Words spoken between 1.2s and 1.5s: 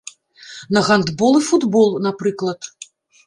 і